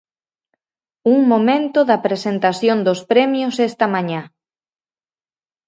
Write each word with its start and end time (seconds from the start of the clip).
Un 1.13 1.19
momento 1.31 1.79
da 1.89 1.97
presentación 2.05 2.77
dos 2.87 2.99
Premios 3.11 3.55
esta 3.69 3.85
mañá. 3.95 4.21